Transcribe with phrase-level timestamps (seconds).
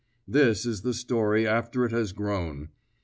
[0.27, 2.69] This is the story after it has grown.